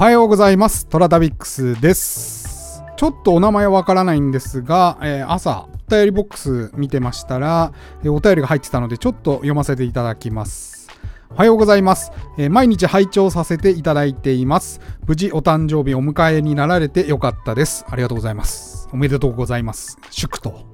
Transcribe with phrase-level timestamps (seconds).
[0.00, 0.86] おはようございます。
[0.86, 2.82] トラタビックスです。
[2.96, 10.88] ちょっとお名前わからないんですが、えー朝、お便りボックス見てましたら、えお便りが入ってたので、ちょっと読ませていただきます。
[11.28, 14.80] おはようございます、えー毎日拝聴させていただいています。
[15.06, 17.84] 無事お誕生日お迎えになられてよかったです。
[17.86, 18.79] ありがとうございます。
[18.92, 19.98] おめでとうございます。
[20.10, 20.64] 祝と。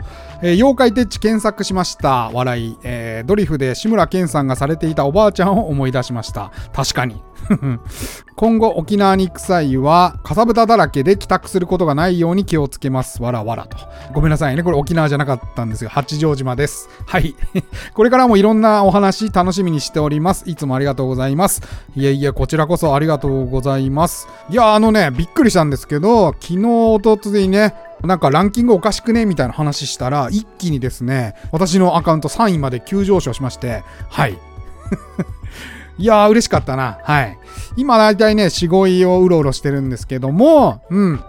[0.43, 2.31] えー妖怪テッチ検索しました。
[2.33, 2.79] 笑い。
[2.83, 6.53] えードリフで志村けんさんがされていたおばあちゃんを思い出しました。
[6.73, 7.23] 確かに。
[8.37, 13.23] 今後沖縄に行く際は、かさぶただらけで帰宅することがないように気をつけます。
[13.23, 13.77] わらわらと。
[14.13, 14.63] ごめんなさいね。
[14.63, 16.89] これ沖縄じゃなかったんですが、八丈島です。
[17.07, 17.35] はい。
[17.95, 20.45] これからもいろんなお話楽しみにしております。
[20.47, 21.63] いつもありがとうございます。
[21.95, 24.29] いえいえ、こちらこそありがとうございます。
[24.51, 29.27] いや、あのね、びっくりしたんですけど、昨日、おとついね、なんかランキングおかしくね？
[29.27, 34.39] みたいな話したら、一気にですね、私のアカウント3位まで急上昇しまして、はい。
[35.99, 36.99] いやー、嬉しかったな。
[37.03, 37.39] はい。
[37.77, 41.21] 今だいたいね、4、5位をうろうろしてるんですけども、うん。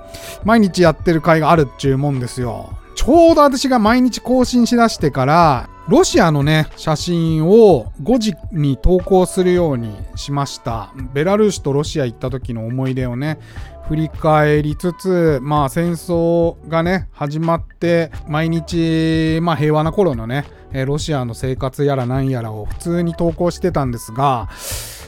[0.44, 2.78] 毎日やってる回があるっちゅうもんですよ。
[2.96, 10.92] ちょうど私が毎日更新しだしてから、ロシアのね、写真を5時に投稿するようにしました。
[11.14, 13.40] ベラルーシとロシア行った時の思い出をね、
[13.88, 24.50] 振り返りつつ、まあ戦争がね、始まって、毎日、まあ平和な頃のね、えロシアの生活やらなんやらを普通に投稿してたんですが、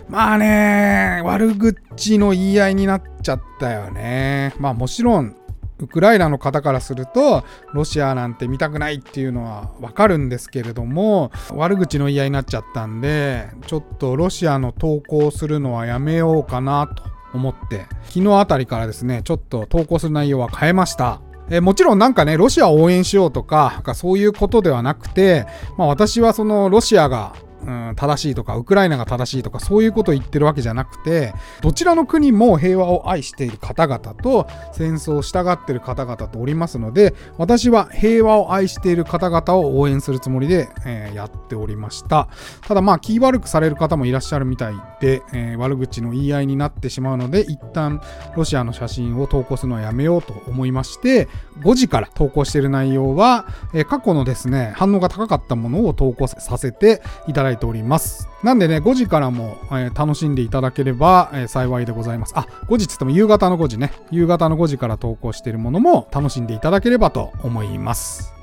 [0.08, 4.54] まあね、悪口の言い合いになっちゃったよね。
[4.60, 5.36] まあもちろん、
[5.80, 7.44] ウクライナの方からすると、
[7.74, 21.22] ロシアなんて見たくないっていうのはわかるんですけれども、悪口の言い合いになっちゃったんで、ちょっとロシアの投稿するのはやめようかなと思って、昨日あたりからですね、ちょっと投稿する内容は変えました。
[21.52, 27.34] えもちろんなんかね、ロシアを応援しようとか、なんかそういうことではなくて、まあ私はそのロシアが、
[27.70, 42.28] うん、正しいとか、ウクライナが正しいとか、そういうことを言ってるわけじゃなくて、どちらの国も平和を愛している方々と、戦争を従っている方々とおりますので、私は平和を愛している方々を応援するつもりで、えーやっておりました。
[42.68, 48.02] ただまあ、気悪くされる方もいらっしゃるみたいで、えー悪口の言い合いになってしまうので、一旦
[48.36, 51.28] ロシアの写真を投稿するのはやめようと思いまして、
[51.62, 58.28] 5時から投稿している内容は、えー過去のですね、反応が高かったものを投稿させていただいております。
[58.44, 62.34] なんでね、5時からも、えー楽しんでいただければ、えー幸いでございます。
[62.36, 63.92] あ、5時って言っても夕方の5時ね。
[64.12, 68.40] 夕方の5時から投稿しているものも楽しんでいただければと思います。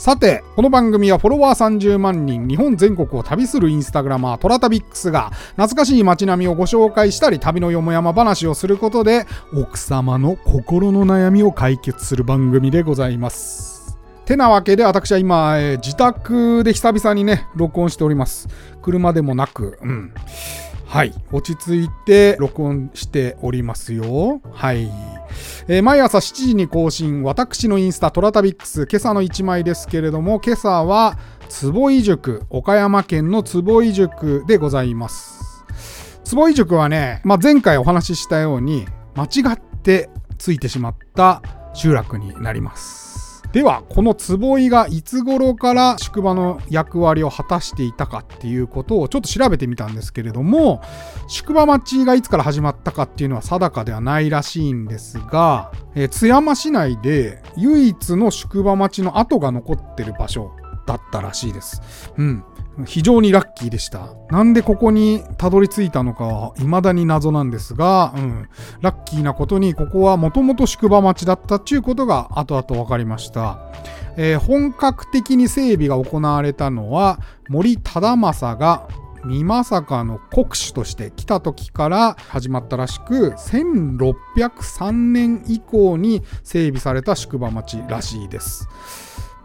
[0.00, 13.79] さて、この番組はフォロワー30万人、日本全国を旅するインスタグラマー、トラタビックスが、懐かしい街並みをご紹介したり、旅のよもやま話をすることで、奥様の心の悩みを解決する番組でございます。
[14.30, 18.46] てなわけで、私は今、えー自宅で久々にね、録音しております。
[18.80, 20.14] 車でもなく、うん。
[20.86, 21.12] はい。
[21.32, 24.40] 落ち着いて録音しておりますよ。
[24.52, 24.88] はい。
[25.66, 35.64] えー毎朝7時に更新、私のインスタトラタビックス、今朝の1枚ですけれども、今朝は、坪井塾、岡山県の坪井塾でございます。
[36.22, 38.86] 坪井塾はね、まあ、前回お話ししたように、
[39.16, 40.08] 間違って
[40.38, 41.42] ついてしまった
[41.74, 43.09] 集落になります。
[43.52, 50.80] では、この坪井がいつ頃から宿場の役割を果たしていたかっていうことをちょっと調べてみたんですけれども、
[51.26, 60.52] 宿場町がいつから始まったかっていうのは定かではないらしいんですが、えー津山市内で唯一の宿場町の跡が残ってる場所
[60.86, 61.82] だったらしいです。
[62.16, 62.44] うん。
[62.86, 64.08] 非常にラッキーでした。
[64.30, 68.48] なんでここにたどり着いたのかは未だに謎なんですが、うん。
[68.80, 73.58] ラッキーなことにここはもともと宿場町だったっていうことが後々分かりました。
[74.16, 78.88] えー本格的に整備が行われたのは森忠政が
[79.24, 88.68] 美政の国主として来た時から始まったらしく1603年以降に整備された宿場町らしいです。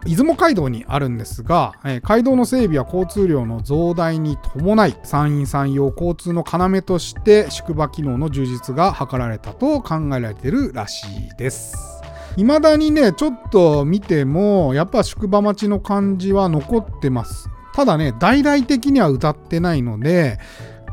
[0.06, 12.02] 出雲街道にあるんですが、えー街道の整備は交通量の増大に伴い山陰山陽交通の要として宿場機能の充実が図られたと考えられてるらしいです。
[12.36, 17.48] 未だにね、ちょっと見ても、やっぱ宿場町の感じは残ってます。
[17.74, 20.38] ただね、大々的には歌ってないので、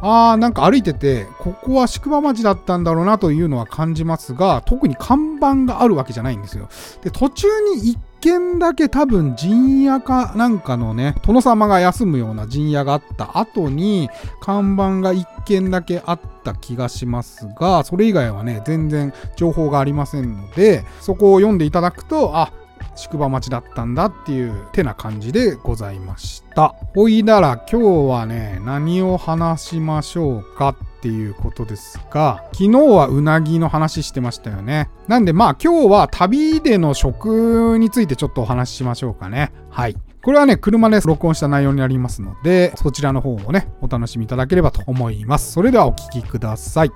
[0.02, 6.68] あーなんか歩いてて、ここは宿場町だったんだろうなというのは感じますが、特に看板があるわけじゃないんですよ。
[7.02, 14.10] で、途中に一軒だけ多分陣屋かなんかのね、殿様が休むような陣屋があった後に、
[14.40, 22.54] 看板が一軒だけあった気がしますが、それ以外はね、全然情報がありませんので、そこを読んでいただくと、あ、
[22.96, 26.76] 宿場町だったんだっていう手な感じでございました。
[26.96, 34.90] ほいだら今日はね、何を話しましょうかっていうことですが、昨日はうなぎの話してましたよね。
[35.10, 39.52] なんでまあ今日は旅での食についてちょっとお話ししましょうかね。
[39.70, 39.98] はい。
[40.22, 45.52] これはね、車で録音した内容になりますので、そちらの方をね、お楽しみいただければと思います。
[45.52, 46.92] それではお聴きください。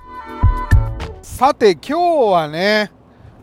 [1.20, 2.90] さて、今日はね、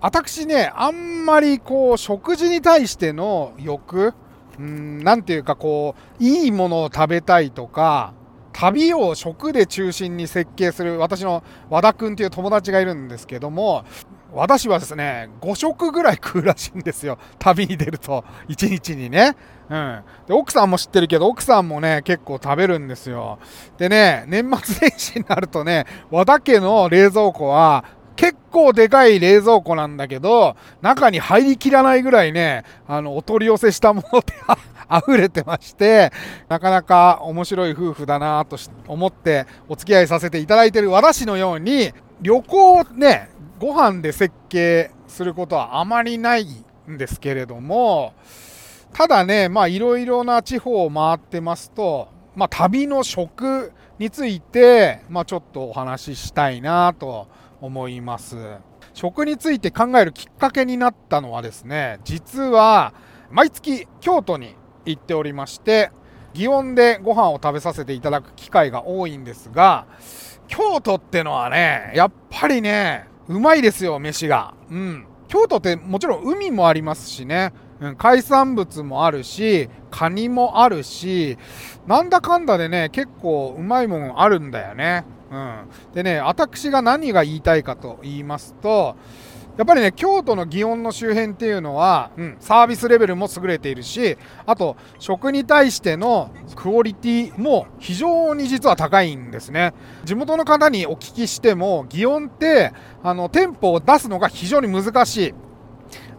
[0.02, 4.16] 私ね、あんまりこう、食事に対しての欲、
[4.58, 8.16] うん、なんていうかこう、いいものを食べたいとか、
[8.56, 13.84] 旅を食で中心に設計する私の和田くんっていう友達がいるんですけども、
[14.34, 17.18] 私はですね、5食ぐらい食うらしいんですよ。
[17.38, 18.24] 旅に出ると。
[18.48, 19.36] 1日にね。
[19.70, 20.02] うん。
[20.26, 23.40] で、奥さんも知ってるけど、奥さんもね、結構食べるんですよ。
[23.78, 27.84] でね、年末年始になるとね、和田家の冷蔵庫は、
[28.16, 34.34] 結構でかい冷蔵庫なんだけど、中に入りきらないぐらいね、あの、お取り寄せしたもので
[34.92, 36.12] 溢れてまして、
[36.48, 43.30] なかなか面白い夫婦だなと思ってお付き合いさせていただいている私のように、旅行をね、
[43.60, 46.46] ご飯で設計することはあまりない
[46.90, 48.14] んですけれども、
[48.94, 57.28] ただね、まあいろいろな地方を回ってますと、まあ旅の食について、まあちょっとお話ししたいなと
[57.62, 58.38] 思います。
[58.94, 62.94] 食について考えるきっかけになったのはですね、実は
[63.30, 64.56] 毎月京都に
[64.86, 65.92] 行っておりまして、
[66.34, 69.86] 祇園でご飯を食べさせていただく機会が多いんですが、
[70.48, 74.54] 京都ってのはね、やっぱりね、うまいですよ、飯が。
[74.70, 75.06] うん。
[75.28, 81.38] 京都ってもちろん海もありますしね、うん、海産物もあるし、カニもあるし、
[81.88, 85.04] なんだかんだでね、結構うまいもんあるんだよね。
[85.32, 85.58] うん。
[85.94, 88.96] でね、私が何が言いたいかと言いますと、
[89.58, 99.74] やっぱりね、京都の祇園の周辺っていうのは、うん、サービスレベルも優れているし、あと、食に対してのクオリティも非常に実は高いんですね。
[100.04, 105.34] 地元の方にお聞きしても、祇園って、あの、店舗を出すのが非常に難しい。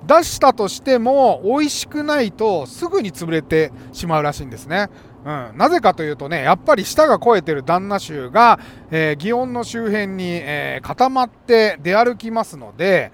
[0.06, 4.88] 出したとしても、美味しくないとすぐに潰れてしまうらしいんですね。
[5.26, 8.60] うん、なぜかというとね、やっぱり舌が肥えてる旦那衆が、
[8.92, 13.10] えー、祇園の周辺に、えー、固まって出歩きますので、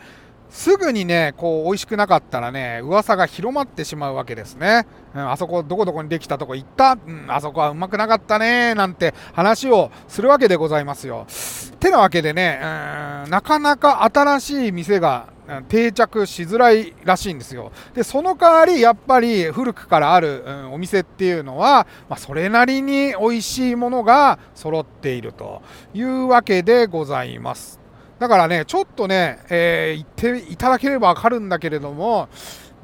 [0.51, 4.87] すぐにね、こう、美味しくなかったらね、噂が広まってしまうわけですね。
[5.15, 11.27] うん、あそこ、どこどこにできたとこ行った、うん、あそこはうまくなかったね、なんて話をするわけでございますよ。
[11.81, 12.67] てなわけでね、う
[13.29, 15.29] ん、なかなか新しい店が
[15.69, 17.73] 定着しづらいらしいんですよ。
[17.95, 25.63] で、その代わり、やっぱり古くからある、うん、お店っていうのは、まあ、それなりに美味しいものが揃っていると
[25.95, 27.81] いうわけでございます。
[28.19, 32.29] だからね、ちょっとね、えー、言っていただければわかるんだけれども、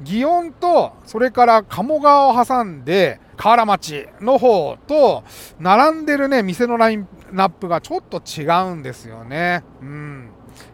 [0.03, 5.23] 祇園と、それから鴨川を挟んで、河原町の方と、
[5.59, 9.63] 並んでるね、店のラインナップがちょっと違うんですよね。
[9.81, 10.29] うん。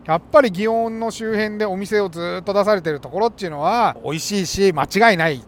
[0.05, 5.41] やっぱり祇園の周辺でお店をずっと出されてるところっていうのは美味しいし間違いないっ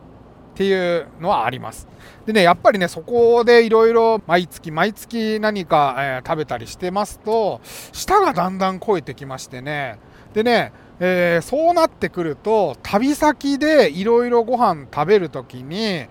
[0.56, 1.88] ていうのはあります。
[2.26, 10.00] でね、やっぱりね、そこでいろいろ毎月毎月何か、えー、食べたりしてますと、舌がだんだん超えてきましてね、
[10.34, 16.08] でね、えー、そうなってくると、旅先でいろいろご飯食べるときに、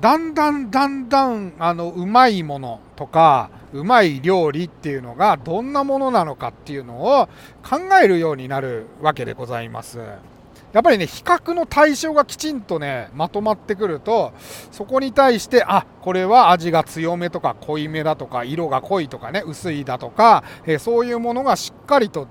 [0.00, 7.28] だんだんだんだん、あの、うまいものとか、うまい料理っていうのがどんなものなのかっていうのを
[7.68, 9.98] 考えるようになるわけでございます。
[9.98, 14.32] やっぱりね、比較の対象がきちんとね、まとまってくると、
[14.72, 22.26] そこに対して、あ、これは味が強めとか濃いめだとか、色が濃いとかね、薄いだとか、え、そういうものがしっかりと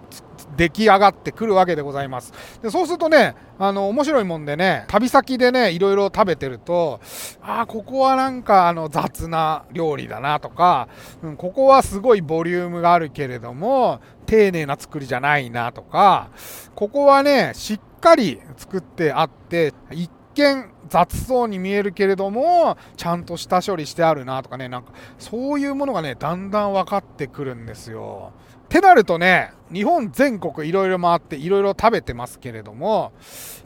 [0.55, 2.33] 出来上がってくるわけでございます。
[2.61, 6.99] でそうするとね、あの、面白いもんでね、旅先でね、いろいろ食べてると、
[7.41, 10.87] ああ、ここはなんかあの雑な料理だなとか、
[11.21, 16.29] うん、ここはすごいボリュームがあるけれども、丁寧な作りじゃないなとか、
[16.75, 28.33] ここはね、しっかり作ってあって、一見雑そうに見えるけれども、ちゃんと下処理してあるなとかね、なんかそういうものがね、だんだん分かってくるんですよ。
[28.65, 33.11] ってなるとね、日本全国いろいろ回っていろいろ食べてますけれども、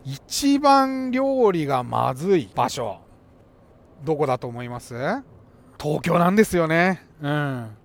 [0.03, 2.99] 一番料理がまずい場所、
[4.03, 4.93] どこだと思います？
[5.79, 7.05] 東京なんですよね。
[7.21, 7.77] うん。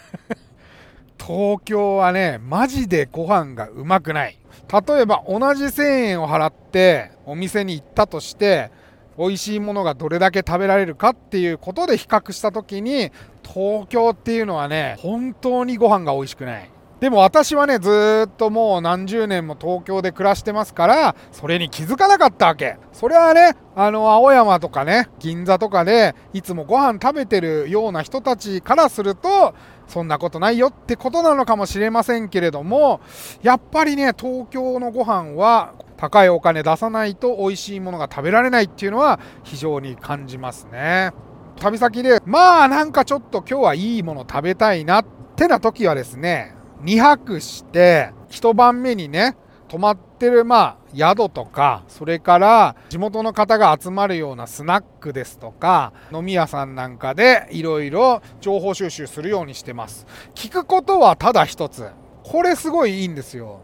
[1.18, 4.39] 東京はね、マジでご飯がうまくない。
[4.68, 8.70] 例えば同じ1000円を払ってお店に行ったとして
[9.18, 13.10] 美味しいものがどれだけ食べられるかっていうことで比較した時に
[13.42, 22.76] 東京っていうのはね本当にご飯が美味しくないでも私はね、ずっともう何十年も東京で暮らしてますから、それに気づかなかったわけ。
[22.92, 29.54] それはね、あの、青山とかね、銀座とかで、いつもご飯食べてるような人たちからすると、
[29.90, 33.00] そんなことないよってことなのかもしれませんけれども、
[33.42, 41.10] やっぱりね、東京のご飯は、高いお金出さないと美味しいものが食べられないっていうのは非常に感じますね。
[41.58, 45.04] 旅先で、まあなんかちょっと今日はいいもの食べたいなっ
[45.36, 46.54] てな時はですね、
[46.84, 49.36] 2泊して一晩目にね
[49.68, 60.06] 泊まってるまあ宿とかそれから地元の方が集まるようなスナックですとか飲み屋さんなんかでいろいろ情報収集するようにしてます。
[60.34, 61.88] 聞くことはただ一つ。
[62.22, 63.60] これすごいいいんですよ。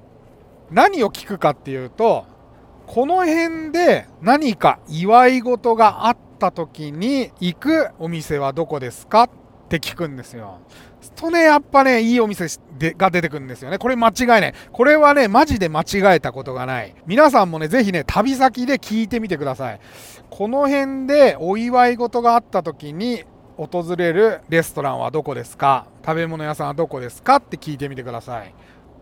[0.70, 2.26] 何を聞くかっていうと
[2.86, 9.28] この辺で何か祝い事があった時に行くお店はどこですか
[9.66, 10.60] って聞くんですよ
[11.16, 12.46] とね、やっぱね、いいお店
[12.78, 13.78] でが出てくるんですよね。
[13.78, 14.54] これ間違いない。
[14.72, 16.94] これはね、マジで間違えたことがない。
[17.06, 19.80] 皆さんもね、ぜひね、旅先で聞いてみてください。
[20.30, 23.24] この辺でお祝い事があった時に
[23.56, 25.86] 訪れるレストランはどこですか？
[26.04, 27.36] 食べ物屋さんはどこですか？
[27.36, 28.52] って聞いてみてください。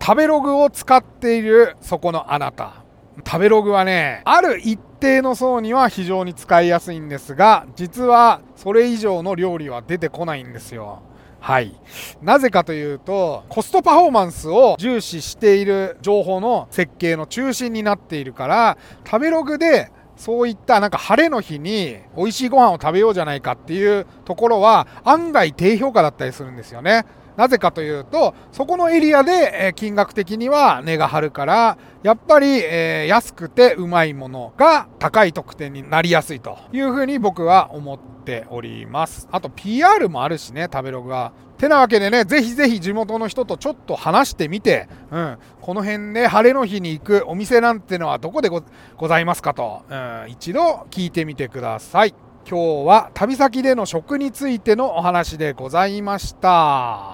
[0.00, 2.83] 食べログを使っているそこのあなた。
[3.18, 11.02] 食べログはね、ある一定の層には非常に使いやすいんですが、実はそれ以上の料理は出てこないんですよ。
[11.40, 11.78] はい。
[12.22, 27.04] なぜかというと、コストパフォーマンスを重視している情報の設計の中心になっているから、食べログでそういったなんか晴れの日に美味しいご飯を食べようじゃないかっていうところは案外低評価だったりするんですよね。
[27.36, 39.28] なぜかというと、そこのエリアで金額的には値が張るから、やっぱり、え安くてうまいものが高い得点になりやすいというふうに僕は思っております。
[39.32, 41.32] あと PR もあるしね、食べログが。
[41.56, 52.14] てなわけでね、ぜひぜひ地元の人とちょっと話してみて、うん、この辺で晴れの日に行くお店なんてのはどこでございますかと、うん、一度聞いてみてください。
[52.48, 57.13] 今日は旅先での食についてのお話でございました。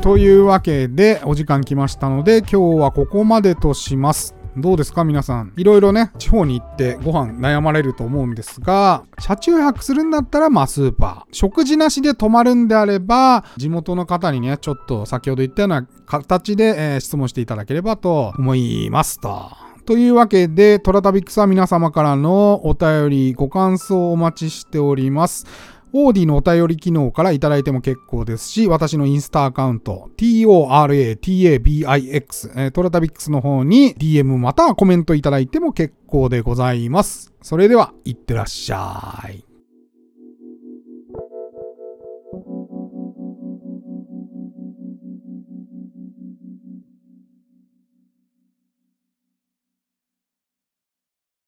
[0.00, 4.34] というわけでお時間来ましたので今日はここまでとします。
[4.54, 5.54] どうですか皆さん？
[5.56, 11.34] いろいろね、地方に行ってご飯悩まれると思うんですが、車中泊するんだったらまあスーパー。
[11.34, 19.52] 食事なしで泊まるんであれば、地元の方にね、ちょっと先ほど言ったような形で、えー、質問していただければと思いますと。
[19.86, 25.46] というわけで、トラタビックスは皆様からのお便り、ご感想をお待ちしております。
[25.94, 37.32] オーディのお便り機能からいただいても結構ですし、私のインスタアカウント、toratabix、トラタビックスの方に DM またはコメントいただいても結構でございます。
[37.42, 39.51] それでは、いってらっしゃい。